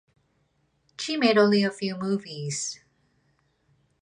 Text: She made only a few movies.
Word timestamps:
She 0.97 1.15
made 1.15 1.37
only 1.37 1.63
a 1.63 1.69
few 1.69 1.95
movies. 1.95 2.79